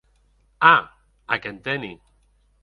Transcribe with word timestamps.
À!, 0.73 0.75
ac 1.33 1.43
enteni. 1.49 1.93